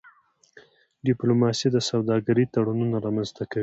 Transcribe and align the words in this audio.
ډيپلوماسي 1.05 1.67
د 1.71 1.77
سوداګرۍ 1.89 2.45
تړونونه 2.53 2.95
رامنځته 3.05 3.43
کوي. 3.51 3.59